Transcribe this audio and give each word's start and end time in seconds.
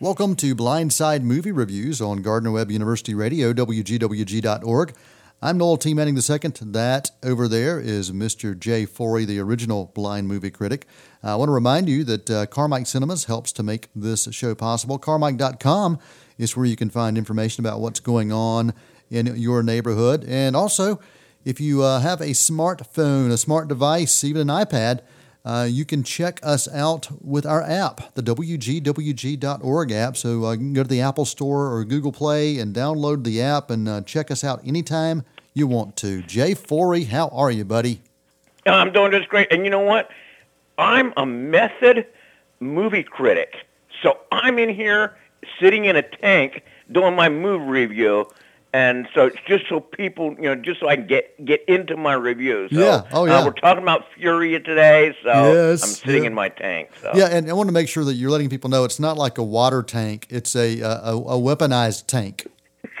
Welcome 0.00 0.34
to 0.36 0.56
Blindside 0.56 1.22
Movie 1.22 1.52
Reviews 1.52 2.00
on 2.00 2.20
Gardner 2.20 2.50
Webb 2.50 2.68
University 2.68 3.14
Radio, 3.14 3.52
WGWG.org. 3.52 4.92
I'm 5.40 5.56
Noel 5.56 5.76
T. 5.76 5.94
Manning 5.94 6.16
II. 6.16 6.50
That 6.62 7.12
over 7.22 7.46
there 7.46 7.78
is 7.78 8.10
Mr. 8.10 8.58
Jay 8.58 8.86
Forry, 8.86 9.24
the 9.24 9.38
original 9.38 9.92
blind 9.94 10.26
movie 10.26 10.50
critic. 10.50 10.88
I 11.22 11.36
want 11.36 11.48
to 11.48 11.52
remind 11.52 11.88
you 11.88 12.02
that 12.04 12.28
uh, 12.28 12.46
Carmike 12.46 12.88
Cinemas 12.88 13.26
helps 13.26 13.52
to 13.52 13.62
make 13.62 13.88
this 13.94 14.26
show 14.32 14.56
possible. 14.56 14.98
Carmike.com 14.98 16.00
is 16.38 16.56
where 16.56 16.66
you 16.66 16.74
can 16.74 16.90
find 16.90 17.16
information 17.16 17.64
about 17.64 17.78
what's 17.78 18.00
going 18.00 18.32
on 18.32 18.74
in 19.10 19.26
your 19.36 19.62
neighborhood. 19.62 20.24
And 20.26 20.56
also, 20.56 20.98
if 21.44 21.60
you 21.60 21.84
uh, 21.84 22.00
have 22.00 22.20
a 22.20 22.30
smartphone, 22.30 23.30
a 23.30 23.36
smart 23.36 23.68
device, 23.68 24.24
even 24.24 24.50
an 24.50 24.66
iPad, 24.66 25.02
uh, 25.44 25.66
you 25.68 25.84
can 25.84 26.02
check 26.02 26.40
us 26.42 26.72
out 26.72 27.08
with 27.22 27.44
our 27.44 27.62
app, 27.62 28.14
the 28.14 28.22
WGWG.org 28.22 29.92
app. 29.92 30.16
So 30.16 30.46
uh, 30.46 30.52
you 30.52 30.58
can 30.58 30.72
go 30.72 30.82
to 30.82 30.88
the 30.88 31.02
Apple 31.02 31.26
Store 31.26 31.72
or 31.72 31.84
Google 31.84 32.12
Play 32.12 32.58
and 32.58 32.74
download 32.74 33.24
the 33.24 33.42
app 33.42 33.70
and 33.70 33.88
uh, 33.88 34.00
check 34.02 34.30
us 34.30 34.42
out 34.42 34.66
anytime 34.66 35.22
you 35.52 35.66
want 35.66 35.96
to. 35.96 36.22
Jay 36.22 36.54
Forry, 36.54 37.04
how 37.04 37.28
are 37.28 37.50
you, 37.50 37.64
buddy? 37.64 38.00
I'm 38.66 38.92
doing 38.92 39.12
just 39.12 39.28
great. 39.28 39.52
And 39.52 39.64
you 39.64 39.70
know 39.70 39.80
what? 39.80 40.10
I'm 40.78 41.12
a 41.16 41.26
method 41.26 42.06
movie 42.60 43.02
critic. 43.02 43.54
So 44.02 44.18
I'm 44.32 44.58
in 44.58 44.70
here 44.70 45.16
sitting 45.60 45.84
in 45.84 45.96
a 45.96 46.02
tank 46.02 46.62
doing 46.90 47.14
my 47.14 47.28
movie 47.28 47.64
review 47.64 48.26
and 48.74 49.06
so 49.14 49.26
it's 49.26 49.36
just 49.46 49.68
so 49.68 49.78
people, 49.78 50.34
you 50.34 50.42
know, 50.42 50.56
just 50.56 50.80
so 50.80 50.88
I 50.88 50.96
can 50.96 51.06
get 51.06 51.44
get 51.44 51.64
into 51.68 51.96
my 51.96 52.14
reviews. 52.14 52.72
So, 52.72 52.80
yeah. 52.80 53.02
Oh, 53.12 53.24
yeah. 53.24 53.38
Uh, 53.38 53.44
we're 53.44 53.52
talking 53.52 53.84
about 53.84 54.04
Fury 54.16 54.60
today, 54.60 55.16
so 55.22 55.30
yes, 55.30 55.82
I'm 55.84 55.88
sitting 55.90 56.22
yeah. 56.24 56.26
in 56.26 56.34
my 56.34 56.48
tank. 56.48 56.90
So. 57.00 57.12
Yeah, 57.14 57.26
and 57.26 57.48
I 57.48 57.52
want 57.52 57.68
to 57.68 57.72
make 57.72 57.88
sure 57.88 58.04
that 58.04 58.14
you're 58.14 58.32
letting 58.32 58.50
people 58.50 58.68
know 58.68 58.82
it's 58.82 58.98
not 58.98 59.16
like 59.16 59.38
a 59.38 59.44
water 59.44 59.84
tank; 59.84 60.26
it's 60.28 60.56
a 60.56 60.80
a, 60.80 61.12
a 61.12 61.38
weaponized 61.38 62.08
tank. 62.08 62.48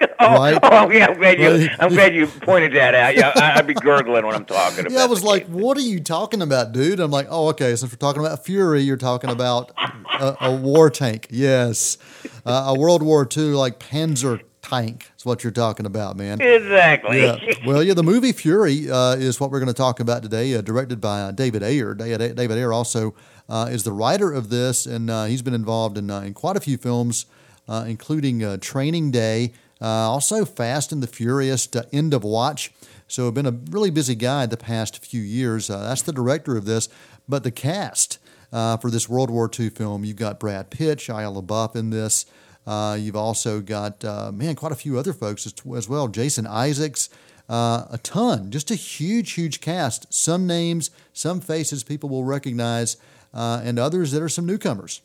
oh, 0.20 0.34
right? 0.36 0.58
oh, 0.62 0.90
yeah. 0.90 1.08
I'm 1.08 1.18
glad 1.18 1.40
you. 1.40 1.68
I'm 1.80 1.88
glad 1.88 2.14
you 2.14 2.28
pointed 2.28 2.72
that 2.74 2.94
out. 2.94 3.16
Yeah, 3.16 3.32
I, 3.34 3.56
would 3.56 3.66
be 3.66 3.74
gurgling 3.74 4.24
when 4.24 4.34
I'm 4.36 4.44
talking 4.44 4.80
about. 4.80 4.92
Yeah, 4.92 5.02
I 5.02 5.06
was 5.06 5.24
like, 5.24 5.46
game. 5.46 5.60
"What 5.60 5.76
are 5.76 5.80
you 5.80 5.98
talking 5.98 6.40
about, 6.40 6.70
dude?" 6.70 7.00
I'm 7.00 7.10
like, 7.10 7.26
"Oh, 7.30 7.48
okay. 7.48 7.74
Since 7.74 7.90
we're 7.90 7.96
talking 7.96 8.24
about 8.24 8.44
Fury, 8.44 8.82
you're 8.82 8.96
talking 8.96 9.28
about 9.28 9.72
a, 10.20 10.36
a 10.42 10.54
war 10.54 10.88
tank. 10.88 11.26
Yes, 11.30 11.98
uh, 12.46 12.72
a 12.74 12.78
World 12.78 13.02
War 13.02 13.28
II 13.36 13.54
like 13.54 13.80
Panzer 13.80 14.40
tank 14.64 15.10
is 15.16 15.26
what 15.26 15.44
you're 15.44 15.52
talking 15.52 15.86
about, 15.86 16.16
man. 16.16 16.40
Exactly. 16.40 17.22
Yeah. 17.22 17.38
Well, 17.66 17.82
yeah, 17.82 17.94
the 17.94 18.02
movie 18.02 18.32
Fury 18.32 18.90
uh, 18.90 19.14
is 19.14 19.38
what 19.38 19.50
we're 19.50 19.60
going 19.60 19.68
to 19.68 19.74
talk 19.74 20.00
about 20.00 20.22
today, 20.22 20.54
uh, 20.54 20.60
directed 20.60 21.00
by 21.00 21.20
uh, 21.22 21.30
David 21.32 21.62
Ayer. 21.62 21.94
David, 21.94 22.36
David 22.36 22.58
Ayer 22.58 22.72
also 22.72 23.14
uh, 23.48 23.68
is 23.70 23.84
the 23.84 23.92
writer 23.92 24.32
of 24.32 24.48
this, 24.48 24.86
and 24.86 25.10
uh, 25.10 25.24
he's 25.24 25.42
been 25.42 25.54
involved 25.54 25.98
in, 25.98 26.10
uh, 26.10 26.20
in 26.20 26.34
quite 26.34 26.56
a 26.56 26.60
few 26.60 26.76
films, 26.76 27.26
including 27.68 28.58
Training 28.60 29.10
Day, 29.10 29.52
also 29.80 30.44
Fast 30.44 30.92
and 30.92 31.02
the 31.02 31.06
Furious, 31.06 31.68
End 31.92 32.14
of 32.14 32.24
Watch. 32.24 32.72
So, 33.06 33.30
been 33.30 33.46
a 33.46 33.58
really 33.70 33.90
busy 33.90 34.14
guy 34.14 34.46
the 34.46 34.56
past 34.56 35.04
few 35.04 35.20
years. 35.20 35.68
that's 35.68 36.02
the 36.02 36.12
director 36.12 36.56
of 36.56 36.64
this, 36.64 36.88
but 37.28 37.44
the 37.44 37.50
cast. 37.50 38.18
for 38.50 38.90
this 38.90 39.08
World 39.08 39.30
War 39.30 39.50
II 39.58 39.70
film, 39.70 40.04
you've 40.04 40.16
got 40.16 40.40
Brad 40.40 40.70
Pitt, 40.70 40.98
Shia 40.98 41.42
LaBeouf 41.42 41.76
in 41.76 41.90
this. 41.90 42.26
Uh, 42.66 42.96
you've 42.98 43.16
also 43.16 43.60
got, 43.60 44.04
uh, 44.04 44.32
man, 44.32 44.54
quite 44.54 44.72
a 44.72 44.76
few 44.76 44.98
other 44.98 45.12
folks 45.12 45.46
as, 45.46 45.54
as 45.76 45.88
well. 45.88 46.08
Jason 46.08 46.46
Isaacs, 46.46 47.10
uh, 47.48 47.84
a 47.90 47.98
ton, 48.02 48.50
just 48.50 48.70
a 48.70 48.74
huge, 48.74 49.32
huge 49.32 49.60
cast. 49.60 50.12
Some 50.12 50.46
names, 50.46 50.90
some 51.12 51.40
faces 51.40 51.84
people 51.84 52.08
will 52.08 52.24
recognize, 52.24 52.96
uh, 53.34 53.60
and 53.62 53.78
others 53.78 54.12
that 54.12 54.22
are 54.22 54.28
some 54.28 54.46
newcomers. 54.46 55.02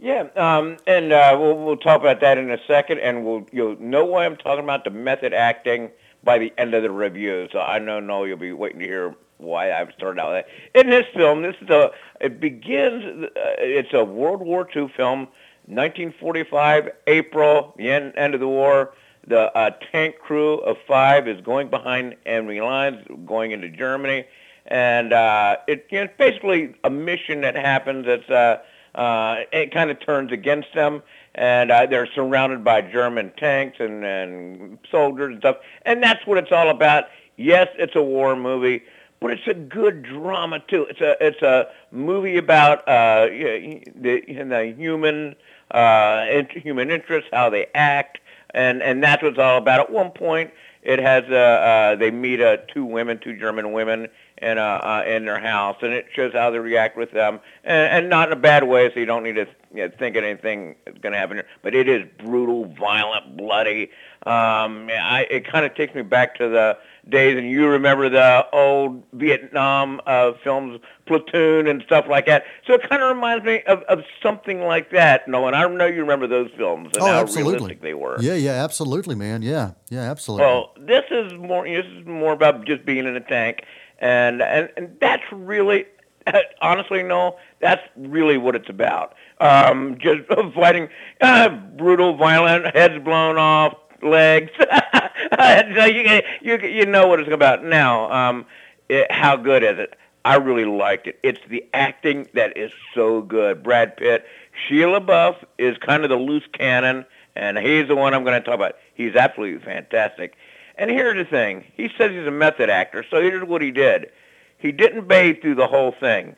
Yeah, 0.00 0.28
um, 0.36 0.76
and 0.86 1.12
uh, 1.12 1.36
we'll, 1.40 1.56
we'll 1.56 1.76
talk 1.76 2.00
about 2.00 2.20
that 2.20 2.38
in 2.38 2.50
a 2.50 2.58
second, 2.66 3.00
and 3.00 3.24
we'll 3.24 3.46
you'll 3.50 3.80
know 3.80 4.04
why 4.04 4.26
I'm 4.26 4.36
talking 4.36 4.62
about 4.62 4.84
the 4.84 4.90
method 4.90 5.32
acting 5.32 5.90
by 6.22 6.38
the 6.38 6.52
end 6.56 6.74
of 6.74 6.82
the 6.82 6.90
review. 6.90 7.48
So 7.50 7.60
I 7.60 7.78
know, 7.80 7.98
no, 7.98 8.24
you'll 8.24 8.36
be 8.36 8.52
waiting 8.52 8.78
to 8.78 8.84
hear 8.84 9.16
why 9.38 9.72
I've 9.72 9.92
started 9.96 10.20
out 10.20 10.34
with 10.34 10.46
that. 10.46 10.80
In 10.80 10.90
this 10.90 11.06
film, 11.14 11.42
this 11.42 11.56
is 11.60 11.68
a 11.70 11.90
it 12.20 12.38
begins. 12.38 13.24
Uh, 13.24 13.28
it's 13.58 13.92
a 13.92 14.04
World 14.04 14.40
War 14.40 14.68
II 14.74 14.92
film 14.96 15.28
1945, 15.68 16.90
April, 17.06 17.74
the 17.76 17.90
end, 17.90 18.14
end 18.16 18.34
of 18.34 18.40
the 18.40 18.48
war, 18.48 18.94
the 19.26 19.54
uh, 19.56 19.70
tank 19.92 20.18
crew 20.18 20.54
of 20.60 20.78
five 20.86 21.28
is 21.28 21.40
going 21.42 21.68
behind 21.68 22.16
enemy 22.24 22.60
lines, 22.60 23.04
going 23.26 23.50
into 23.50 23.68
Germany, 23.68 24.24
and 24.66 25.12
uh, 25.12 25.56
it, 25.66 25.86
you 25.90 25.98
know, 25.98 26.04
it's 26.04 26.14
basically 26.16 26.74
a 26.84 26.90
mission 26.90 27.42
that 27.42 27.54
happens. 27.54 28.06
It's 28.08 28.28
uh, 28.30 28.58
uh, 28.94 29.44
it 29.52 29.72
kind 29.72 29.90
of 29.90 30.00
turns 30.00 30.32
against 30.32 30.72
them, 30.74 31.02
and 31.34 31.70
uh, 31.70 31.86
they're 31.86 32.08
surrounded 32.14 32.64
by 32.64 32.80
German 32.80 33.30
tanks 33.36 33.76
and, 33.80 34.04
and 34.04 34.78
soldiers 34.90 35.32
and 35.32 35.40
stuff, 35.40 35.56
and 35.82 36.02
that's 36.02 36.26
what 36.26 36.38
it's 36.38 36.52
all 36.52 36.70
about. 36.70 37.04
Yes, 37.36 37.68
it's 37.78 37.94
a 37.94 38.02
war 38.02 38.34
movie, 38.34 38.82
but 39.20 39.32
it's 39.32 39.46
a 39.46 39.54
good 39.54 40.02
drama 40.02 40.60
too. 40.68 40.86
It's 40.90 41.00
a 41.00 41.16
it's 41.20 41.42
a 41.42 41.68
movie 41.90 42.36
about 42.36 42.86
uh, 42.88 43.26
the, 43.26 43.82
the 43.96 44.74
human 44.76 45.34
uh, 45.70 46.24
human 46.50 46.90
interests, 46.90 47.30
how 47.32 47.50
they 47.50 47.66
act, 47.74 48.18
and 48.50 48.82
and 48.82 49.02
that's 49.02 49.22
what 49.22 49.30
it's 49.30 49.38
all 49.38 49.58
about. 49.58 49.80
At 49.80 49.90
one 49.90 50.10
point, 50.10 50.50
it 50.82 50.98
has 51.00 51.24
uh, 51.28 51.34
uh, 51.34 51.96
they 51.96 52.10
meet 52.10 52.40
uh, 52.40 52.58
two 52.72 52.84
women, 52.84 53.18
two 53.18 53.36
German 53.36 53.72
women, 53.72 54.08
in 54.40 54.58
uh, 54.58 54.62
uh, 54.62 55.04
in 55.06 55.24
their 55.24 55.40
house, 55.40 55.76
and 55.82 55.92
it 55.92 56.06
shows 56.14 56.32
how 56.32 56.50
they 56.50 56.58
react 56.58 56.96
with 56.96 57.10
them, 57.10 57.40
and, 57.64 58.04
and 58.04 58.08
not 58.08 58.28
in 58.28 58.38
a 58.38 58.40
bad 58.40 58.64
way. 58.64 58.90
So 58.92 59.00
you 59.00 59.06
don't 59.06 59.22
need 59.22 59.34
to 59.34 59.46
you 59.74 59.88
know, 59.88 59.90
think 59.98 60.16
anything 60.16 60.76
is 60.86 60.96
going 60.98 61.12
to 61.12 61.18
happen. 61.18 61.42
But 61.62 61.74
it 61.74 61.88
is 61.88 62.04
brutal, 62.18 62.66
violent, 62.66 63.36
bloody. 63.36 63.90
Um, 64.26 64.88
I, 64.90 65.26
it 65.30 65.46
kind 65.46 65.64
of 65.64 65.74
takes 65.74 65.94
me 65.94 66.02
back 66.02 66.36
to 66.36 66.48
the 66.48 66.78
days, 67.08 67.36
and 67.36 67.48
you 67.48 67.66
remember 67.66 68.08
the 68.08 68.46
old 68.52 69.02
Vietnam 69.12 70.00
uh, 70.06 70.32
films, 70.42 70.80
Platoon 71.06 71.66
and 71.66 71.82
stuff 71.82 72.04
like 72.08 72.26
that. 72.26 72.44
So 72.66 72.74
it 72.74 72.88
kind 72.88 73.02
of 73.02 73.14
reminds 73.14 73.44
me 73.44 73.62
of, 73.66 73.82
of 73.84 74.04
something 74.22 74.60
like 74.62 74.90
that. 74.90 75.26
No, 75.26 75.46
and 75.46 75.56
I 75.56 75.66
know 75.66 75.86
you 75.86 76.00
remember 76.00 76.26
those 76.26 76.50
films 76.56 76.90
and 76.94 77.02
oh, 77.02 77.06
how 77.06 77.20
absolutely. 77.20 77.54
realistic 77.54 77.82
they 77.82 77.94
were. 77.94 78.20
Yeah, 78.20 78.34
yeah, 78.34 78.62
absolutely, 78.62 79.14
man. 79.14 79.42
Yeah, 79.42 79.72
yeah, 79.90 80.00
absolutely. 80.00 80.46
Well, 80.46 80.74
this 80.78 81.04
is 81.10 81.32
more. 81.34 81.66
This 81.66 81.86
is 81.86 82.06
more 82.06 82.32
about 82.32 82.66
just 82.66 82.84
being 82.84 83.06
in 83.06 83.16
a 83.16 83.20
tank, 83.20 83.62
and 83.98 84.42
and 84.42 84.68
and 84.76 84.96
that's 85.00 85.24
really, 85.32 85.86
honestly, 86.60 87.02
no, 87.02 87.36
that's 87.60 87.82
really 87.96 88.38
what 88.38 88.54
it's 88.54 88.68
about. 88.68 89.14
Um, 89.40 89.96
just 89.98 90.20
fighting, 90.54 90.88
uh, 91.20 91.48
brutal, 91.48 92.16
violent, 92.16 92.74
heads 92.74 93.02
blown 93.02 93.38
off, 93.38 93.74
legs. 94.02 94.50
so 95.38 95.84
you, 95.84 96.22
you 96.40 96.58
you 96.58 96.86
know 96.86 97.06
what 97.06 97.20
it's 97.20 97.30
about 97.30 97.64
now. 97.64 98.10
Um, 98.10 98.46
it, 98.88 99.10
how 99.10 99.36
good 99.36 99.62
is 99.62 99.78
it? 99.78 99.94
I 100.24 100.36
really 100.36 100.64
liked 100.64 101.06
it. 101.06 101.18
It's 101.22 101.40
the 101.48 101.64
acting 101.72 102.28
that 102.34 102.56
is 102.56 102.70
so 102.94 103.22
good. 103.22 103.62
Brad 103.62 103.96
Pitt, 103.96 104.26
Shia 104.68 105.00
LaBeouf 105.00 105.36
is 105.56 105.78
kind 105.78 106.04
of 106.04 106.10
the 106.10 106.16
loose 106.16 106.46
cannon, 106.52 107.06
and 107.34 107.56
he's 107.56 107.88
the 107.88 107.96
one 107.96 108.14
I'm 108.14 108.24
going 108.24 108.40
to 108.40 108.44
talk 108.44 108.54
about. 108.54 108.76
He's 108.94 109.14
absolutely 109.14 109.64
fantastic. 109.64 110.36
And 110.76 110.90
here's 110.90 111.16
the 111.16 111.28
thing: 111.28 111.64
he 111.76 111.88
says 111.96 112.12
he's 112.12 112.26
a 112.26 112.30
method 112.30 112.70
actor, 112.70 113.04
so 113.08 113.20
here's 113.20 113.46
what 113.46 113.62
he 113.62 113.70
did. 113.70 114.10
He 114.58 114.72
didn't 114.72 115.08
bathe 115.08 115.40
through 115.40 115.54
the 115.54 115.66
whole 115.66 115.92
thing. 115.92 116.36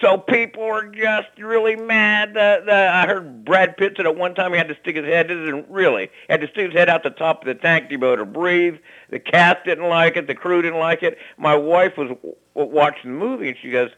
So 0.00 0.16
people 0.16 0.64
were 0.64 0.86
just 0.88 1.28
really 1.38 1.74
mad. 1.74 2.36
Uh, 2.36 2.60
the, 2.64 2.72
I 2.72 3.06
heard 3.06 3.44
Brad 3.44 3.76
Pitt 3.76 3.94
said 3.96 4.06
at 4.06 4.14
one 4.14 4.34
time 4.34 4.52
he 4.52 4.58
had 4.58 4.68
to 4.68 4.76
stick 4.80 4.94
his 4.94 5.04
head, 5.04 5.30
isn't 5.30 5.68
really, 5.68 6.10
had 6.28 6.40
to 6.40 6.48
stick 6.48 6.66
his 6.66 6.74
head 6.74 6.88
out 6.88 7.02
the 7.02 7.10
top 7.10 7.42
of 7.42 7.46
the 7.46 7.54
tank 7.54 7.86
able 7.90 8.16
to 8.16 8.24
breathe. 8.24 8.76
The 9.10 9.18
cast 9.18 9.64
didn't 9.64 9.88
like 9.88 10.16
it. 10.16 10.28
The 10.28 10.36
crew 10.36 10.62
didn't 10.62 10.78
like 10.78 11.02
it. 11.02 11.18
My 11.36 11.56
wife 11.56 11.96
was 11.96 12.16
watching 12.54 13.12
the 13.12 13.18
movie 13.18 13.48
and 13.48 13.56
she 13.60 13.70
goes, 13.70 13.90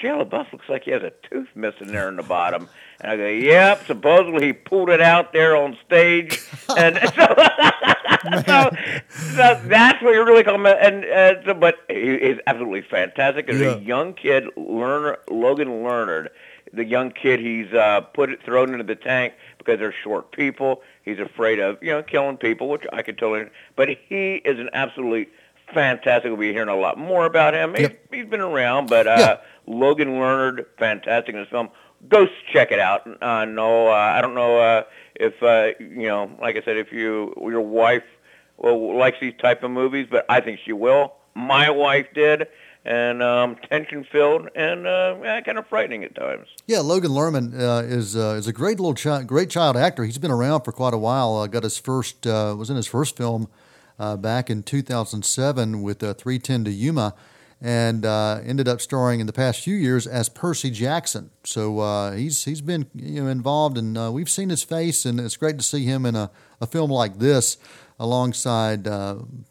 Shia 0.00 0.24
LaBeouf 0.24 0.52
looks 0.52 0.68
like 0.68 0.84
he 0.84 0.90
has 0.90 1.02
a 1.02 1.12
tooth 1.28 1.48
missing 1.54 1.88
there 1.88 2.08
in 2.08 2.16
the 2.16 2.22
bottom. 2.22 2.68
And 3.00 3.12
I 3.12 3.16
go, 3.16 3.26
yep, 3.26 3.86
supposedly 3.86 4.46
he 4.46 4.52
pulled 4.52 4.90
it 4.90 5.00
out 5.00 5.32
there 5.32 5.56
on 5.56 5.76
stage. 5.84 6.40
and 6.76 6.98
so, 7.14 7.26
so, 8.46 8.70
so, 9.08 9.60
that's 9.66 10.02
what 10.02 10.14
you're 10.14 10.24
really 10.24 10.42
call 10.42 10.54
him. 10.54 10.66
And, 10.66 11.04
uh, 11.04 11.44
so, 11.44 11.54
but 11.54 11.76
he, 11.88 12.18
he's 12.18 12.38
absolutely 12.46 12.82
fantastic. 12.82 13.48
As 13.48 13.60
yeah. 13.60 13.74
a 13.74 13.78
young 13.78 14.14
kid, 14.14 14.44
Lerman, 14.56 15.16
Logan 15.30 15.68
Lerman, 15.68 16.28
the 16.72 16.84
young 16.84 17.10
kid, 17.10 17.40
he's 17.40 17.72
uh, 17.72 18.00
put 18.00 18.30
it, 18.30 18.42
thrown 18.44 18.72
into 18.72 18.84
the 18.84 18.96
tank 18.96 19.34
because 19.58 19.78
they're 19.78 19.94
short 20.02 20.32
people. 20.32 20.82
He's 21.02 21.18
afraid 21.18 21.58
of, 21.58 21.82
you 21.82 21.90
know, 21.90 22.02
killing 22.02 22.36
people, 22.36 22.68
which 22.68 22.84
I 22.92 23.02
could 23.02 23.18
totally, 23.18 23.50
but 23.76 23.88
he 23.88 24.36
is 24.36 24.58
an 24.58 24.70
absolutely 24.72 25.28
fantastic. 25.72 26.30
We'll 26.30 26.40
be 26.40 26.52
hearing 26.52 26.68
a 26.68 26.76
lot 26.76 26.98
more 26.98 27.26
about 27.26 27.54
him. 27.54 27.74
Yep. 27.76 27.98
He's, 28.10 28.20
he's 28.20 28.30
been 28.30 28.40
around, 28.40 28.88
but 28.88 29.06
uh, 29.06 29.16
yeah. 29.18 29.36
Logan 29.66 30.08
Lerman, 30.08 30.64
fantastic 30.78 31.34
in 31.34 31.40
this 31.40 31.50
film. 31.50 31.70
Go 32.08 32.26
check 32.52 32.70
it 32.70 32.78
out. 32.78 33.06
Uh, 33.22 33.44
no, 33.44 33.88
uh, 33.88 33.92
I 33.92 34.20
don't 34.20 34.34
know 34.34 34.58
uh, 34.58 34.82
if 35.14 35.42
uh, 35.42 35.70
you 35.78 36.08
know. 36.08 36.30
Like 36.40 36.56
I 36.56 36.62
said, 36.62 36.76
if 36.76 36.92
you 36.92 37.34
your 37.40 37.62
wife 37.62 38.02
likes 38.58 39.18
these 39.20 39.34
type 39.40 39.62
of 39.62 39.70
movies, 39.70 40.06
but 40.10 40.26
I 40.28 40.40
think 40.40 40.60
she 40.64 40.72
will. 40.72 41.14
My 41.34 41.70
wife 41.70 42.06
did, 42.14 42.46
and 42.84 43.22
um, 43.22 43.56
tension 43.68 44.04
filled 44.04 44.48
and 44.54 44.86
uh, 44.86 45.40
kind 45.44 45.58
of 45.58 45.66
frightening 45.66 46.04
at 46.04 46.14
times. 46.14 46.48
Yeah, 46.66 46.80
Logan 46.80 47.10
Lerman 47.10 47.58
uh, 47.58 47.82
is 47.84 48.16
uh, 48.16 48.36
is 48.38 48.46
a 48.46 48.52
great 48.52 48.78
little 48.78 48.94
child, 48.94 49.26
great 49.26 49.48
child 49.50 49.76
actor. 49.76 50.04
He's 50.04 50.18
been 50.18 50.30
around 50.30 50.62
for 50.62 50.72
quite 50.72 50.94
a 50.94 50.98
while. 50.98 51.36
Uh, 51.36 51.46
got 51.46 51.62
his 51.62 51.78
first 51.78 52.26
uh, 52.26 52.54
was 52.56 52.70
in 52.70 52.76
his 52.76 52.86
first 52.86 53.16
film 53.16 53.48
uh, 53.98 54.16
back 54.16 54.50
in 54.50 54.62
2007 54.62 55.82
with 55.82 56.02
uh, 56.02 56.14
310 56.14 56.64
to 56.64 56.70
Yuma, 56.70 57.14
and 57.60 58.04
uh, 58.04 58.40
ended 58.44 58.68
up 58.68 58.80
starring 58.80 59.20
in 59.20 59.26
the 59.26 59.32
past 59.32 59.60
few 59.60 59.74
years 59.74 60.06
as 60.06 60.28
Percy 60.28 60.70
Jackson. 60.70 61.30
So 61.44 61.80
uh, 61.80 62.12
he's 62.12 62.44
he's 62.44 62.60
been 62.60 62.86
you 62.94 63.22
know 63.22 63.28
involved, 63.28 63.78
and 63.78 63.96
uh, 63.96 64.10
we've 64.12 64.30
seen 64.30 64.50
his 64.50 64.62
face, 64.62 65.04
and 65.04 65.18
it's 65.18 65.36
great 65.36 65.58
to 65.58 65.64
see 65.64 65.84
him 65.84 66.06
in 66.06 66.14
a, 66.16 66.30
a 66.60 66.66
film 66.66 66.90
like 66.90 67.18
this 67.18 67.56
alongside 67.98 68.86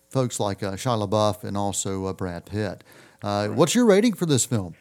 folks 0.10 0.40
like 0.40 0.60
Shia 0.60 1.08
LaBeouf 1.08 1.44
and 1.44 1.58
also 1.58 2.14
Brad 2.14 2.46
Pitt. 2.46 2.84
Uh, 3.24 3.48
what's 3.48 3.74
your 3.74 3.86
rating 3.86 4.14
for 4.14 4.26
this 4.26 4.46
film? 4.46 4.76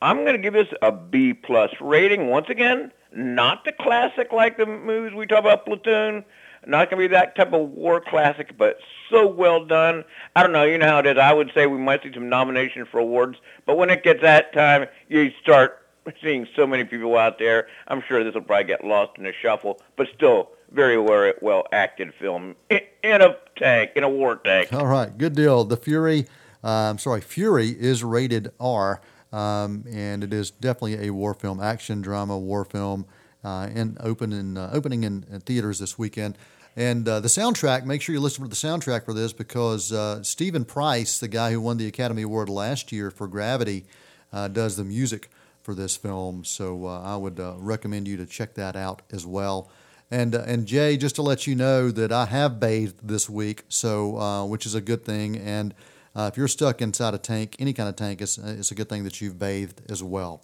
I'm 0.00 0.24
going 0.24 0.32
to 0.32 0.38
give 0.38 0.54
this 0.54 0.68
a 0.82 0.90
B 0.90 1.32
plus 1.32 1.70
rating. 1.80 2.28
Once 2.28 2.48
again, 2.48 2.90
not 3.14 3.64
the 3.64 3.72
classic 3.72 4.32
like 4.32 4.56
the 4.56 4.66
movies 4.66 5.14
we 5.14 5.26
talk 5.26 5.40
about, 5.40 5.64
Platoon. 5.64 6.24
Not 6.66 6.90
going 6.90 7.02
to 7.02 7.08
be 7.08 7.12
that 7.14 7.34
type 7.34 7.52
of 7.52 7.70
war 7.70 8.00
classic, 8.00 8.56
but 8.56 8.78
so 9.10 9.26
well 9.26 9.64
done. 9.64 10.04
I 10.36 10.42
don't 10.42 10.52
know. 10.52 10.64
You 10.64 10.78
know 10.78 10.86
how 10.86 10.98
it 10.98 11.06
is. 11.06 11.18
I 11.18 11.32
would 11.32 11.50
say 11.54 11.66
we 11.66 11.78
might 11.78 12.02
see 12.02 12.12
some 12.12 12.28
nominations 12.28 12.88
for 12.90 12.98
awards, 12.98 13.38
but 13.66 13.76
when 13.76 13.90
it 13.90 14.02
gets 14.04 14.22
that 14.22 14.52
time, 14.52 14.86
you 15.08 15.32
start 15.42 15.86
seeing 16.22 16.46
so 16.54 16.66
many 16.66 16.84
people 16.84 17.16
out 17.16 17.38
there. 17.38 17.66
I'm 17.88 18.02
sure 18.06 18.22
this 18.22 18.34
will 18.34 18.42
probably 18.42 18.64
get 18.64 18.84
lost 18.84 19.12
in 19.18 19.24
the 19.24 19.32
shuffle, 19.40 19.80
but 19.96 20.06
still 20.14 20.50
very 20.70 20.96
well 21.42 21.64
acted 21.72 22.14
film 22.18 22.54
in 22.70 22.80
a 23.02 23.36
tank, 23.56 23.90
in 23.96 24.04
a 24.04 24.08
war 24.08 24.36
tank. 24.36 24.72
All 24.72 24.86
right, 24.86 25.16
good 25.16 25.34
deal. 25.34 25.64
The 25.64 25.76
Fury 25.76 26.26
uh, 26.64 26.90
I'm 26.90 26.98
sorry, 26.98 27.20
Fury 27.20 27.68
is 27.68 28.04
rated 28.04 28.52
R, 28.60 29.00
um, 29.32 29.84
and 29.90 30.22
it 30.22 30.32
is 30.32 30.50
definitely 30.50 31.08
a 31.08 31.10
war 31.12 31.34
film, 31.34 31.60
action 31.60 32.02
drama 32.02 32.38
war 32.38 32.64
film, 32.64 33.06
and 33.44 33.96
open 34.00 34.32
in, 34.32 34.56
uh, 34.56 34.70
opening 34.72 35.04
in, 35.04 35.24
in, 35.30 35.40
theaters 35.40 35.78
this 35.78 35.98
weekend. 35.98 36.36
And 36.76 37.06
uh, 37.06 37.20
the 37.20 37.28
soundtrack, 37.28 37.84
make 37.84 38.00
sure 38.00 38.14
you 38.14 38.20
listen 38.20 38.44
to 38.44 38.48
the 38.48 38.56
soundtrack 38.56 39.04
for 39.04 39.12
this 39.12 39.32
because 39.32 39.92
uh, 39.92 40.22
Steven 40.22 40.64
Price, 40.64 41.18
the 41.18 41.28
guy 41.28 41.52
who 41.52 41.60
won 41.60 41.76
the 41.76 41.86
Academy 41.86 42.22
Award 42.22 42.48
last 42.48 42.92
year 42.92 43.10
for 43.10 43.26
Gravity, 43.26 43.84
uh, 44.32 44.48
does 44.48 44.76
the 44.76 44.84
music 44.84 45.28
for 45.62 45.74
this 45.74 45.96
film. 45.96 46.44
So 46.44 46.86
I 46.86 47.16
would 47.16 47.38
recommend 47.38 48.08
you 48.08 48.16
to 48.16 48.26
check 48.26 48.54
that 48.54 48.74
out 48.74 49.02
as 49.12 49.26
well. 49.26 49.70
And, 50.10 50.34
and 50.34 50.66
Jay, 50.66 50.96
just 50.96 51.14
to 51.16 51.22
let 51.22 51.46
you 51.46 51.54
know 51.54 51.90
that 51.90 52.10
I 52.10 52.26
have 52.26 52.58
bathed 52.58 53.06
this 53.06 53.28
week, 53.28 53.64
so 53.68 54.46
which 54.46 54.66
is 54.66 54.74
a 54.74 54.80
good 54.80 55.04
thing. 55.04 55.36
And 55.36 55.74
uh, 56.14 56.28
if 56.30 56.36
you're 56.36 56.48
stuck 56.48 56.82
inside 56.82 57.14
a 57.14 57.18
tank, 57.18 57.56
any 57.58 57.72
kind 57.72 57.88
of 57.88 57.96
tank, 57.96 58.20
it's, 58.20 58.38
it's 58.38 58.70
a 58.70 58.74
good 58.74 58.88
thing 58.88 59.04
that 59.04 59.20
you've 59.20 59.38
bathed 59.38 59.80
as 59.90 60.02
well. 60.02 60.42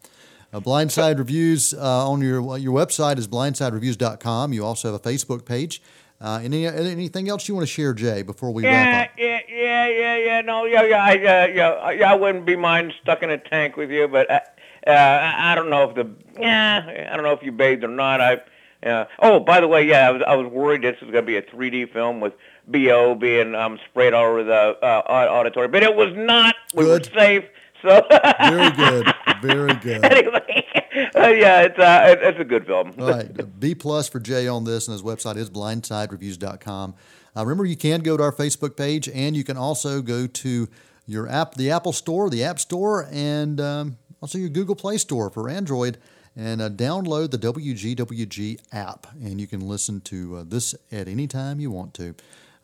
Uh, 0.52 0.60
Blindside 0.60 1.18
Reviews 1.18 1.74
uh, 1.74 2.08
on 2.08 2.22
your 2.22 2.56
your 2.56 2.74
website 2.74 3.18
is 3.18 3.28
blindsidereviews.com. 3.28 4.52
You 4.52 4.64
also 4.64 4.92
have 4.92 5.00
a 5.00 5.08
Facebook 5.08 5.44
page. 5.44 5.82
Uh, 6.20 6.40
any 6.42 6.66
anything 6.66 7.28
else 7.28 7.46
you 7.48 7.54
want 7.54 7.66
to 7.66 7.72
share, 7.72 7.92
Jay, 7.92 8.22
before 8.22 8.50
we 8.50 8.64
yeah, 8.64 8.70
wrap 8.70 9.10
up? 9.10 9.14
Yeah, 9.18 9.40
yeah, 9.48 9.88
yeah, 9.88 10.16
yeah. 10.16 10.40
No, 10.40 10.64
yeah, 10.64 10.82
yeah, 10.82 11.04
I, 11.04 11.12
uh, 11.12 11.46
yeah, 11.46 11.90
yeah. 11.90 12.12
I 12.12 12.14
wouldn't 12.14 12.44
be 12.44 12.56
mind 12.56 12.92
stuck 13.00 13.22
in 13.22 13.30
a 13.30 13.38
tank 13.38 13.76
with 13.76 13.90
you, 13.90 14.08
but 14.08 14.28
uh, 14.30 14.40
uh, 14.86 15.34
I 15.36 15.54
don't 15.54 15.70
know 15.70 15.88
if 15.88 15.94
the 15.94 16.10
yeah, 16.40 17.08
I 17.12 17.14
don't 17.14 17.24
know 17.24 17.32
if 17.32 17.42
you 17.42 17.52
bathed 17.52 17.84
or 17.84 17.88
not. 17.88 18.20
I. 18.20 18.40
Yeah. 18.82 19.06
Oh, 19.18 19.40
by 19.40 19.60
the 19.60 19.66
way, 19.66 19.84
yeah, 19.84 20.08
I 20.08 20.12
was 20.12 20.22
I 20.26 20.36
was 20.36 20.46
worried 20.52 20.82
this 20.82 21.00
was 21.00 21.10
going 21.10 21.24
to 21.24 21.26
be 21.26 21.36
a 21.36 21.42
3D 21.42 21.92
film 21.92 22.20
with 22.20 22.32
bo 22.68 23.16
being 23.16 23.56
um, 23.56 23.76
sprayed 23.90 24.14
all 24.14 24.26
over 24.26 24.44
the 24.44 24.78
uh, 24.80 25.02
auditorium, 25.08 25.72
but 25.72 25.82
it 25.82 25.96
was 25.96 26.14
not. 26.16 26.54
We 26.74 26.84
good. 26.84 27.08
were 27.12 27.18
safe. 27.20 27.44
So 27.82 28.04
very 28.40 28.70
good, 28.72 29.06
very 29.40 29.74
good. 29.82 30.04
Anyway, 30.04 30.66
uh, 31.14 31.28
yeah, 31.28 31.62
it's 31.62 31.78
uh, 31.78 32.16
it's 32.20 32.40
a 32.40 32.44
good 32.44 32.66
film. 32.66 32.92
all 32.98 33.10
right, 33.10 33.60
B 33.60 33.74
plus 33.74 34.08
for 34.08 34.20
Jay 34.20 34.46
on 34.48 34.64
this, 34.64 34.88
and 34.88 34.92
his 34.92 35.02
website 35.02 35.36
is 35.36 35.50
blindsidereviews.com. 35.50 36.94
Uh, 37.36 37.42
remember, 37.44 37.64
you 37.64 37.76
can 37.76 38.00
go 38.00 38.16
to 38.16 38.22
our 38.22 38.32
Facebook 38.32 38.76
page, 38.76 39.08
and 39.08 39.36
you 39.36 39.44
can 39.44 39.56
also 39.56 40.02
go 40.02 40.26
to 40.26 40.68
your 41.06 41.28
app, 41.28 41.54
the 41.54 41.70
Apple 41.70 41.92
Store, 41.92 42.28
the 42.28 42.44
App 42.44 42.58
Store, 42.58 43.08
and 43.10 43.60
um, 43.60 43.98
also 44.20 44.38
your 44.38 44.48
Google 44.50 44.74
Play 44.74 44.98
Store 44.98 45.30
for 45.30 45.48
Android 45.48 45.98
and 46.38 46.62
uh, 46.62 46.70
download 46.70 47.32
the 47.32 47.38
WGWG 47.38 48.60
app, 48.72 49.08
and 49.14 49.40
you 49.40 49.46
can 49.48 49.60
listen 49.60 50.00
to 50.02 50.36
uh, 50.36 50.44
this 50.46 50.74
at 50.92 51.08
any 51.08 51.26
time 51.26 51.58
you 51.58 51.70
want 51.70 51.92
to. 51.94 52.14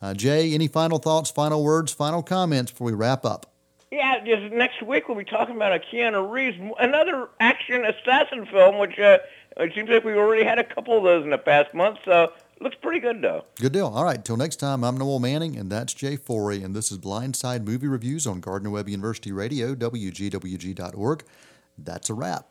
Uh, 0.01 0.13
Jay, 0.13 0.53
any 0.53 0.67
final 0.67 0.97
thoughts, 0.97 1.29
final 1.29 1.63
words, 1.63 1.91
final 1.91 2.23
comments 2.23 2.71
before 2.71 2.85
we 2.85 2.93
wrap 2.93 3.25
up? 3.25 3.54
Yeah, 3.95 4.19
just 4.25 4.53
next 4.53 4.81
week 4.81 5.07
we'll 5.07 5.17
be 5.17 5.23
talking 5.23 5.55
about 5.55 5.71
a 5.71 5.79
Keanu 5.79 6.29
Reeves, 6.29 6.57
another 6.81 7.29
action 7.39 7.85
assassin 7.85 8.45
film, 8.45 8.77
which 8.77 8.99
uh, 8.99 9.19
it 9.55 9.71
seems 9.73 9.89
like 9.89 10.03
we've 10.03 10.17
already 10.17 10.43
had 10.43 10.59
a 10.59 10.65
couple 10.65 10.97
of 10.97 11.05
those 11.05 11.23
in 11.23 11.29
the 11.29 11.37
past 11.37 11.73
month. 11.73 11.99
So 12.03 12.33
looks 12.59 12.75
pretty 12.81 12.99
good 12.99 13.21
though. 13.21 13.45
Good 13.55 13.71
deal. 13.71 13.87
All 13.87 14.03
right, 14.03 14.23
till 14.25 14.35
next 14.35 14.57
time, 14.57 14.83
I'm 14.83 14.97
Noel 14.97 15.19
Manning, 15.19 15.55
and 15.55 15.71
that's 15.71 15.93
Jay 15.93 16.17
Forry, 16.17 16.61
and 16.61 16.75
this 16.75 16.91
is 16.91 16.97
Blindside 16.97 17.63
Movie 17.63 17.87
Reviews 17.87 18.27
on 18.27 18.41
Gardner 18.41 18.69
Webb 18.69 18.89
University 18.89 19.31
Radio, 19.31 19.73
WGWG.org. 19.73 21.23
That's 21.77 22.09
a 22.09 22.13
wrap. 22.13 22.49